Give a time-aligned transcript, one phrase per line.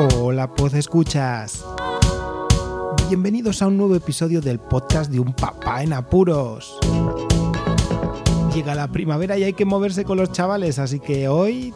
[0.00, 1.64] Hola, Poz Escuchas.
[3.08, 6.78] Bienvenidos a un nuevo episodio del podcast de un papá en apuros.
[8.54, 11.74] Llega la primavera y hay que moverse con los chavales, así que hoy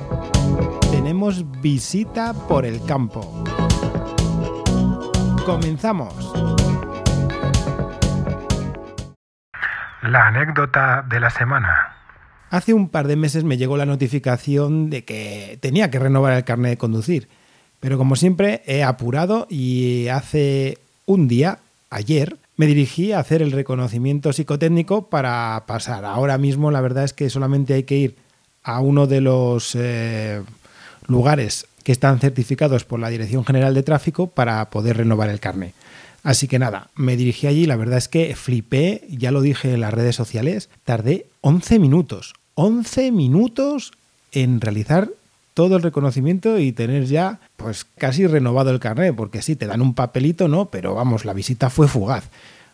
[0.92, 3.42] tenemos visita por el campo.
[5.44, 6.32] Comenzamos.
[10.02, 11.96] La anécdota de la semana.
[12.50, 16.44] Hace un par de meses me llegó la notificación de que tenía que renovar el
[16.44, 17.41] carnet de conducir.
[17.82, 21.58] Pero como siempre he apurado y hace un día,
[21.90, 26.04] ayer, me dirigí a hacer el reconocimiento psicotécnico para pasar.
[26.04, 28.16] Ahora mismo la verdad es que solamente hay que ir
[28.62, 30.42] a uno de los eh,
[31.08, 35.74] lugares que están certificados por la Dirección General de Tráfico para poder renovar el carnet.
[36.22, 39.80] Así que nada, me dirigí allí, la verdad es que flipé, ya lo dije en
[39.80, 43.90] las redes sociales, tardé 11 minutos, 11 minutos
[44.30, 45.08] en realizar
[45.54, 49.82] todo el reconocimiento y tener ya pues casi renovado el carnet, porque sí, te dan
[49.82, 50.66] un papelito, ¿no?
[50.66, 52.28] Pero vamos, la visita fue fugaz.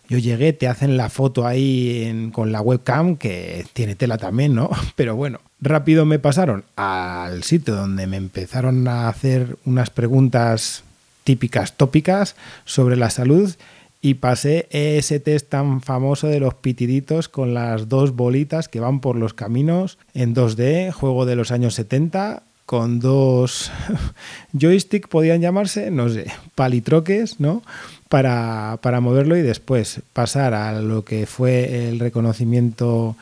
[0.08, 4.70] Yo llegué, te hacen la foto ahí con la webcam, que tiene tela también, ¿no?
[4.96, 10.82] Pero bueno, rápido me pasaron al sitio donde me empezaron a hacer unas preguntas
[11.24, 13.54] típicas, tópicas sobre la salud
[14.00, 19.00] y pasé ese test tan famoso de los pitiditos con las dos bolitas que van
[19.00, 23.70] por los caminos en 2D, juego de los años 70, con dos
[24.52, 27.62] joystick, podían llamarse, no sé, palitroques, ¿no?
[28.10, 33.16] Para, para, moverlo y después pasar a lo que fue el reconocimiento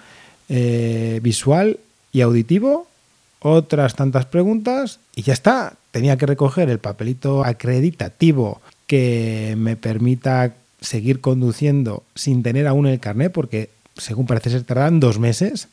[0.49, 1.79] eh, visual
[2.11, 2.89] y auditivo,
[3.39, 5.75] otras tantas preguntas y ya está.
[5.93, 12.99] Tenía que recoger el papelito acreditativo que me permita seguir conduciendo sin tener aún el
[12.99, 15.69] carnet, porque según parece ser tardan dos meses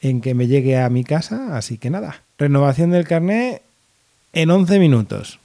[0.00, 2.22] en que me llegue a mi casa, así que nada.
[2.38, 3.62] Renovación del carné
[4.32, 5.40] en 11 minutos.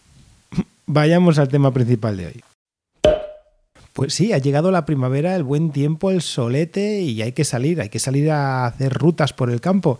[0.85, 2.43] Vayamos al tema principal de hoy.
[3.93, 7.81] Pues sí, ha llegado la primavera, el buen tiempo, el solete y hay que salir,
[7.81, 9.99] hay que salir a hacer rutas por el campo.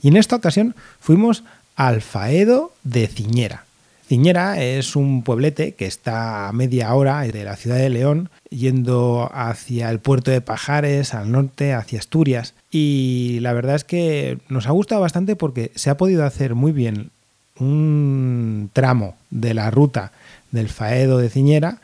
[0.00, 1.42] Y en esta ocasión fuimos
[1.74, 3.64] al Faedo de Ciñera.
[4.08, 9.30] Ciñera es un pueblete que está a media hora de la ciudad de León, yendo
[9.34, 12.54] hacia el puerto de Pajares, al norte, hacia Asturias.
[12.70, 16.72] Y la verdad es que nos ha gustado bastante porque se ha podido hacer muy
[16.72, 17.10] bien
[17.58, 20.12] un tramo de la ruta
[20.52, 21.78] del Faedo de Ciñera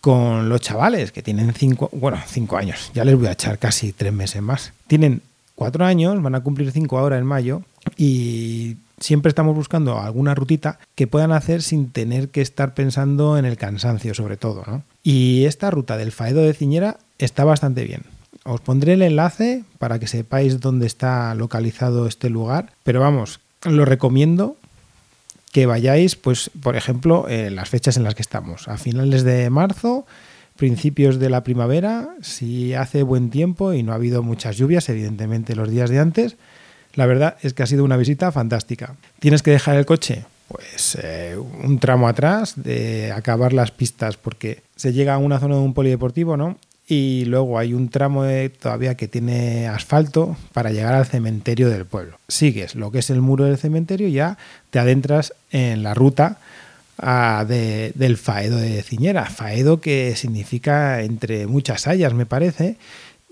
[0.00, 3.92] con los chavales que tienen cinco, bueno, cinco años, ya les voy a echar casi
[3.92, 4.72] tres meses más.
[4.86, 5.20] Tienen
[5.54, 7.60] cuatro años, van a cumplir cinco ahora en mayo
[7.98, 13.44] y siempre estamos buscando alguna rutita que puedan hacer sin tener que estar pensando en
[13.44, 14.64] el cansancio sobre todo.
[14.66, 14.82] ¿no?
[15.02, 18.02] Y esta ruta del Faedo de Ciñera está bastante bien.
[18.44, 23.84] Os pondré el enlace para que sepáis dónde está localizado este lugar, pero vamos, lo
[23.84, 24.56] recomiendo
[25.52, 29.48] que vayáis, pues, por ejemplo, en las fechas en las que estamos, a finales de
[29.50, 30.06] marzo,
[30.56, 35.56] principios de la primavera, si hace buen tiempo y no ha habido muchas lluvias, evidentemente
[35.56, 36.36] los días de antes,
[36.94, 38.94] la verdad es que ha sido una visita fantástica.
[39.20, 40.24] ¿Tienes que dejar el coche?
[40.48, 45.56] Pues eh, un tramo atrás de acabar las pistas porque se llega a una zona
[45.56, 46.56] de un polideportivo, ¿no?
[46.90, 48.24] Y luego hay un tramo
[48.60, 52.16] todavía que tiene asfalto para llegar al cementerio del pueblo.
[52.28, 54.38] Sigues lo que es el muro del cementerio y ya
[54.70, 56.38] te adentras en la ruta
[56.96, 59.26] ah, del Faedo de Ciñera.
[59.26, 62.78] Faedo que significa entre muchas hayas, me parece,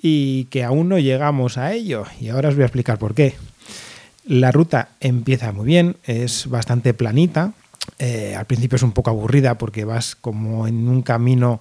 [0.00, 2.04] y que aún no llegamos a ello.
[2.20, 3.34] Y ahora os voy a explicar por qué.
[4.24, 7.52] La ruta empieza muy bien, es bastante planita.
[7.98, 11.60] Eh, al principio es un poco aburrida porque vas como en un camino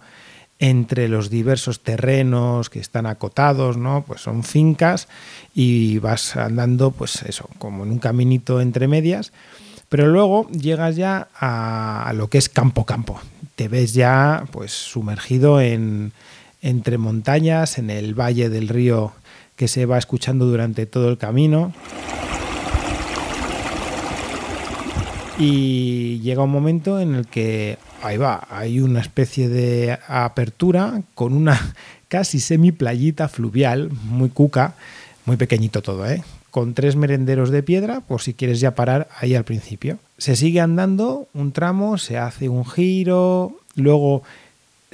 [0.57, 4.03] entre los diversos terrenos que están acotados, ¿no?
[4.07, 5.07] Pues son fincas
[5.53, 9.33] y vas andando, pues eso, como en un caminito entre medias.
[9.89, 13.19] Pero luego llegas ya a, lo que es campo-campo.
[13.55, 16.13] Te ves ya pues sumergido en,
[16.65, 19.13] entre montañas, en el valle del río
[19.55, 21.71] que se va escuchando durante todo el camino.
[25.37, 31.33] Y llega un momento en el que, ahí va, hay una especie de apertura con
[31.33, 31.73] una
[32.07, 34.73] casi semi-playita fluvial, muy cuca,
[35.25, 36.23] muy pequeñito todo, ¿eh?
[36.49, 39.99] con tres merenderos de piedra, por si quieres ya parar ahí al principio.
[40.17, 44.23] Se sigue andando un tramo, se hace un giro, luego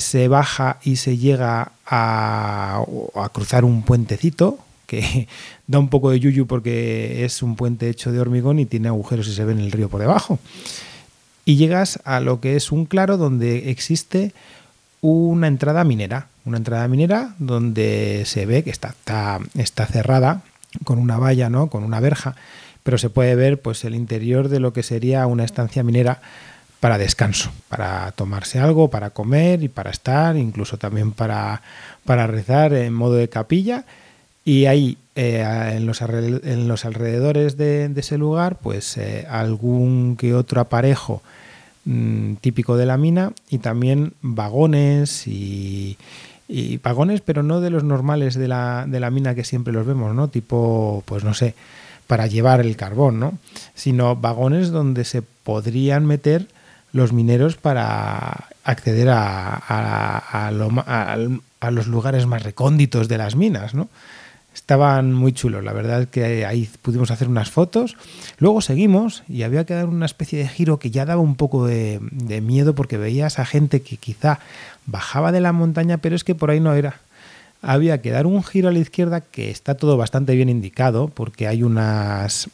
[0.02, 2.84] se baja y se llega a,
[3.16, 5.28] a cruzar un puentecito, que
[5.68, 9.28] da un poco de yuyu porque es un puente hecho de hormigón y tiene agujeros
[9.30, 10.40] y se ve en el río por debajo.
[11.46, 14.34] Y llegas a lo que es un claro donde existe
[15.02, 20.44] una entrada minera, una entrada minera donde se ve que está, está, está cerrada
[20.84, 21.68] con una valla, ¿no?
[21.68, 22.36] con una verja,
[22.84, 26.22] pero se puede ver pues el interior de lo que sería una estancia minera
[26.82, 31.62] para descanso, para tomarse algo, para comer y para estar, incluso también para,
[32.06, 33.86] para rezar en modo de capilla.
[34.44, 35.46] Y ahí, eh,
[35.76, 36.02] en, los
[36.86, 41.22] alrededores de, ese lugar, pues eh, algún que otro aparejo
[41.86, 45.98] mmm, típico de la mina y también vagones y,
[46.48, 49.86] y, vagones, pero no de los normales de la, de la mina que siempre los
[49.86, 50.30] vemos, ¿no?
[50.30, 51.54] Tipo, pues no sé,
[52.08, 53.38] para llevar el carbón, ¿no?
[53.76, 56.48] Sino vagones donde se podrían meter
[56.94, 63.36] los mineros para acceder a, a, a, lo, a, los lugares más recónditos de las
[63.36, 63.90] minas, ¿no?
[64.54, 67.96] Estaban muy chulos, la verdad que ahí pudimos hacer unas fotos.
[68.38, 71.66] Luego seguimos y había que dar una especie de giro que ya daba un poco
[71.66, 74.40] de, de miedo porque veías a gente que quizá
[74.86, 77.00] bajaba de la montaña, pero es que por ahí no era.
[77.62, 81.48] Había que dar un giro a la izquierda que está todo bastante bien indicado porque
[81.48, 82.50] hay unas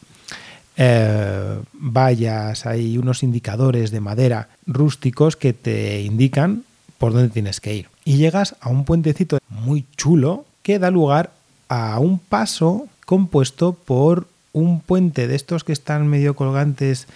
[0.77, 6.63] eh, vallas, hay unos indicadores de madera rústicos que te indican
[6.99, 7.89] por dónde tienes que ir.
[8.05, 11.31] Y llegas a un puentecito muy chulo que da lugar
[11.67, 17.07] a un paso compuesto por un puente de estos que están medio colgantes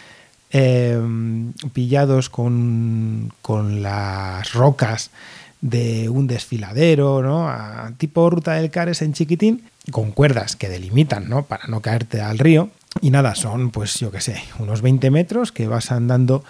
[0.51, 0.99] eh,
[1.73, 5.11] pillados con, con, las rocas
[5.61, 7.49] de un desfiladero, ¿no?
[7.97, 11.43] Tipo ruta del Cares en chiquitín, con cuerdas que delimitan, ¿no?
[11.43, 12.69] Para no caerte al río.
[12.99, 16.43] Y nada, son, pues yo qué sé, unos 20 metros que vas andando,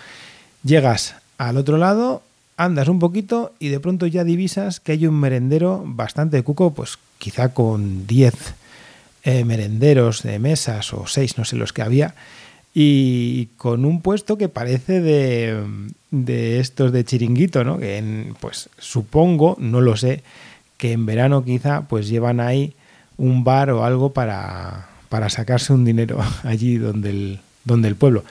[0.63, 2.23] llegas al otro lado,
[2.57, 6.97] andas un poquito y de pronto ya divisas que hay un merendero bastante cuco, pues
[7.19, 8.33] quizá con 10
[9.23, 12.15] eh, merenderos de mesas o 6, no sé los que había,
[12.73, 15.63] y con un puesto que parece de,
[16.09, 17.77] de estos de chiringuito, ¿no?
[17.77, 20.23] Que en, pues supongo, no lo sé,
[20.77, 22.73] que en verano quizá pues llevan ahí
[23.17, 28.23] un bar o algo para, para sacarse un dinero allí donde el, donde el pueblo.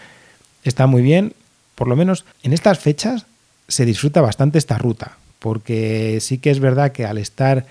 [0.65, 1.35] Está muy bien,
[1.75, 3.27] por lo menos en estas fechas
[3.69, 7.67] se disfruta bastante esta ruta, porque sí que es verdad que al estar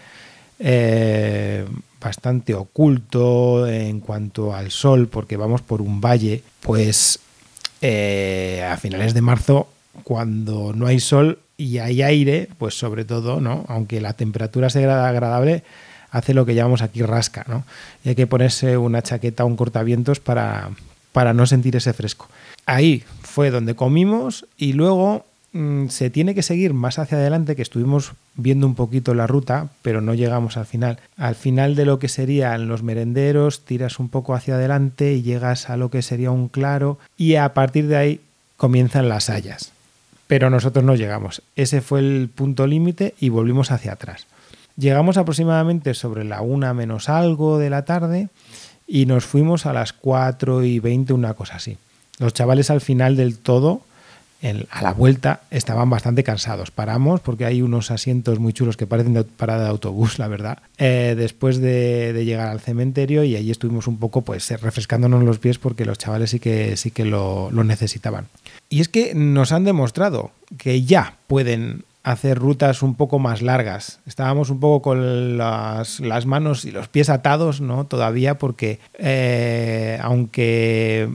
[0.59, 1.65] eh,
[1.99, 7.19] bastante oculto en cuanto al sol, porque vamos por un valle, pues
[7.81, 9.69] eh, a finales de marzo,
[10.03, 13.65] cuando no hay sol y hay aire, pues sobre todo, ¿no?
[13.69, 15.63] Aunque la temperatura sea agradable,
[16.11, 17.63] hace lo que llamamos aquí rasca, ¿no?
[18.03, 20.69] Y hay que ponerse una chaqueta un cortavientos para,
[21.11, 22.27] para no sentir ese fresco.
[22.65, 27.61] Ahí fue donde comimos y luego mmm, se tiene que seguir más hacia adelante, que
[27.61, 30.99] estuvimos viendo un poquito la ruta, pero no llegamos al final.
[31.17, 35.69] Al final de lo que serían los merenderos, tiras un poco hacia adelante y llegas
[35.69, 38.21] a lo que sería un claro y a partir de ahí
[38.57, 39.71] comienzan las hayas.
[40.27, 41.41] Pero nosotros no llegamos.
[41.55, 44.27] Ese fue el punto límite y volvimos hacia atrás.
[44.79, 48.29] Llegamos aproximadamente sobre la una menos algo de la tarde
[48.87, 51.77] y nos fuimos a las 4 y 20, una cosa así.
[52.17, 53.81] Los chavales al final del todo,
[54.41, 56.71] en, a la vuelta, estaban bastante cansados.
[56.71, 60.59] Paramos porque hay unos asientos muy chulos que parecen de parada de autobús, la verdad.
[60.77, 65.39] Eh, después de, de, llegar al cementerio y allí estuvimos un poco pues refrescándonos los
[65.39, 68.27] pies porque los chavales sí que, sí que lo, lo necesitaban.
[68.69, 73.99] Y es que nos han demostrado que ya pueden hacer rutas un poco más largas.
[74.05, 77.85] Estábamos un poco con las, las manos y los pies atados, ¿no?
[77.85, 81.09] Todavía porque eh, aunque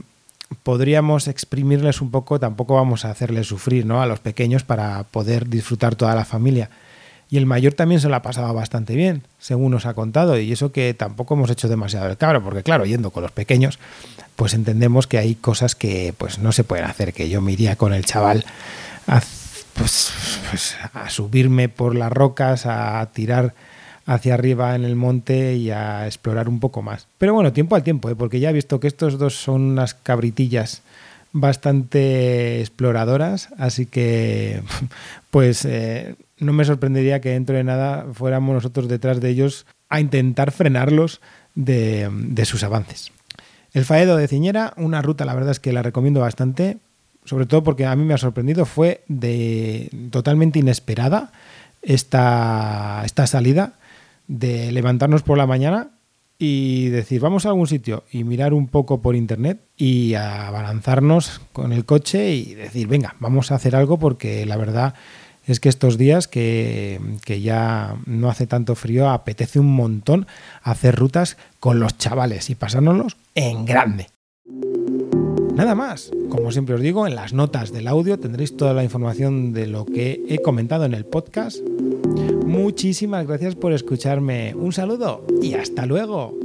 [0.63, 4.01] podríamos exprimirles un poco, tampoco vamos a hacerles sufrir, ¿no?
[4.01, 6.69] A los pequeños para poder disfrutar toda la familia.
[7.29, 10.51] Y el mayor también se lo ha pasado bastante bien, según nos ha contado, y
[10.51, 13.79] eso que tampoco hemos hecho demasiado el cabro, porque claro, yendo con los pequeños,
[14.35, 17.75] pues entendemos que hay cosas que pues no se pueden hacer, que yo me iría
[17.77, 18.45] con el chaval
[19.07, 19.21] a
[19.75, 20.11] pues,
[20.49, 23.53] pues, a subirme por las rocas, a tirar
[24.05, 27.07] hacia arriba en el monte y a explorar un poco más.
[27.17, 28.15] Pero bueno, tiempo al tiempo, ¿eh?
[28.15, 30.81] porque ya he visto que estos dos son unas cabritillas
[31.31, 34.61] bastante exploradoras, así que
[35.31, 39.99] pues eh, no me sorprendería que dentro de nada fuéramos nosotros detrás de ellos a
[39.99, 41.21] intentar frenarlos
[41.55, 43.11] de, de sus avances.
[43.73, 46.77] El Faedo de Ciñera, una ruta la verdad es que la recomiendo bastante,
[47.25, 51.31] sobre todo porque a mí me ha sorprendido, fue de totalmente inesperada
[51.81, 53.73] esta, esta salida
[54.27, 55.89] de levantarnos por la mañana
[56.37, 61.71] y decir vamos a algún sitio y mirar un poco por internet y abalanzarnos con
[61.71, 64.95] el coche y decir venga, vamos a hacer algo porque la verdad
[65.45, 70.27] es que estos días que, que ya no hace tanto frío apetece un montón
[70.63, 74.14] hacer rutas con los chavales y pasárnoslos en grande.
[75.55, 79.53] Nada más, como siempre os digo, en las notas del audio tendréis toda la información
[79.53, 81.61] de lo que he comentado en el podcast.
[82.45, 86.37] Muchísimas gracias por escucharme, un saludo y hasta luego.